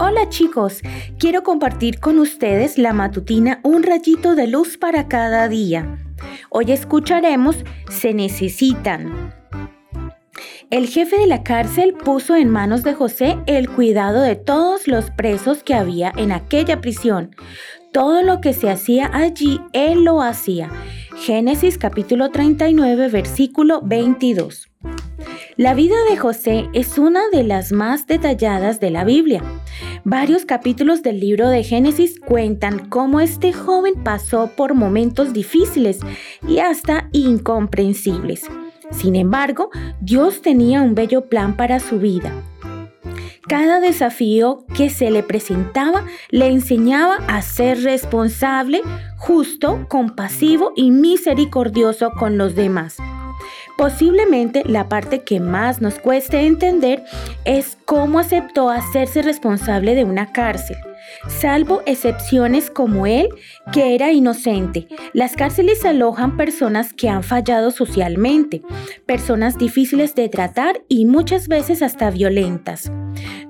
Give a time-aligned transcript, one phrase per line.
[0.00, 0.80] Hola chicos,
[1.18, 5.98] quiero compartir con ustedes la matutina Un rayito de luz para cada día.
[6.50, 7.56] Hoy escucharemos
[7.90, 9.34] Se necesitan.
[10.70, 15.10] El jefe de la cárcel puso en manos de José el cuidado de todos los
[15.10, 17.34] presos que había en aquella prisión.
[17.92, 20.70] Todo lo que se hacía allí, él lo hacía.
[21.16, 24.68] Génesis capítulo 39, versículo 22.
[25.58, 29.42] La vida de José es una de las más detalladas de la Biblia.
[30.04, 35.98] Varios capítulos del libro de Génesis cuentan cómo este joven pasó por momentos difíciles
[36.46, 38.42] y hasta incomprensibles.
[38.92, 39.70] Sin embargo,
[40.00, 42.32] Dios tenía un bello plan para su vida.
[43.48, 48.80] Cada desafío que se le presentaba le enseñaba a ser responsable,
[49.16, 52.98] justo, compasivo y misericordioso con los demás.
[53.78, 57.04] Posiblemente la parte que más nos cueste entender
[57.44, 60.76] es cómo aceptó hacerse responsable de una cárcel.
[61.28, 63.28] Salvo excepciones como él,
[63.72, 68.62] que era inocente, las cárceles alojan personas que han fallado socialmente,
[69.06, 72.90] personas difíciles de tratar y muchas veces hasta violentas.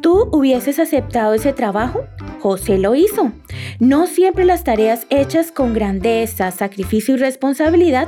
[0.00, 2.06] ¿Tú hubieses aceptado ese trabajo?
[2.44, 3.32] José lo hizo.
[3.80, 8.06] No siempre las tareas hechas con grandeza, sacrificio y responsabilidad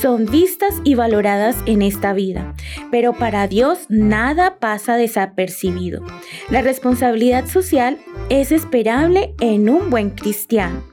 [0.00, 2.54] son vistas y valoradas en esta vida,
[2.92, 6.04] pero para Dios nada pasa desapercibido.
[6.48, 10.84] La responsabilidad social es esperable en un buen cristiano.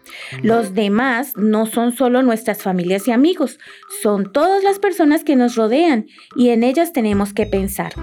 [0.41, 3.59] Los demás no son solo nuestras familias y amigos,
[4.01, 7.93] son todas las personas que nos rodean y en ellas tenemos que pensar.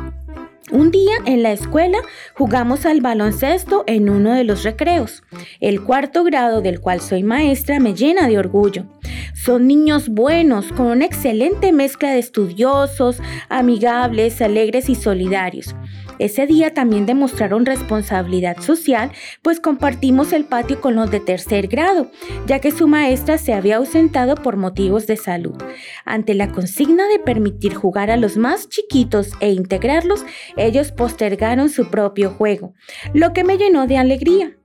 [0.73, 1.99] Un día en la escuela
[2.35, 5.23] jugamos al baloncesto en uno de los recreos.
[5.61, 8.85] El cuarto grado del cual soy maestra me llena de orgullo.
[9.47, 15.73] Son niños buenos, con una excelente mezcla de estudiosos, amigables, alegres y solidarios.
[16.19, 22.11] Ese día también demostraron responsabilidad social, pues compartimos el patio con los de tercer grado,
[22.49, 25.55] ya que su maestra se había ausentado por motivos de salud.
[26.05, 30.27] Ante la consigna de permitir jugar a los más chiquitos e integrarlos,
[30.57, 32.75] ellos postergaron su propio juego,
[33.15, 34.57] lo que me llenó de alegría.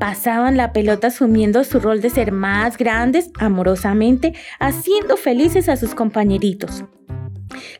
[0.00, 5.94] Pasaban la pelota asumiendo su rol de ser más grandes amorosamente, haciendo felices a sus
[5.94, 6.84] compañeritos.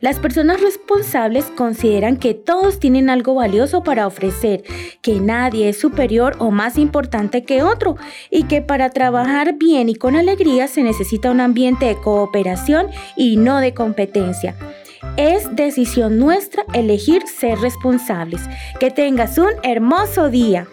[0.01, 4.63] Las personas responsables consideran que todos tienen algo valioso para ofrecer,
[5.01, 7.95] que nadie es superior o más importante que otro
[8.29, 13.37] y que para trabajar bien y con alegría se necesita un ambiente de cooperación y
[13.37, 14.55] no de competencia.
[15.17, 18.41] Es decisión nuestra elegir ser responsables.
[18.79, 20.67] Que tengas un hermoso día.